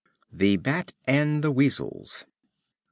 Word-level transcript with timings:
The 0.33 0.57
Bat 0.57 0.93
and 1.05 1.43
the 1.43 1.51
Weasels. 1.51 2.25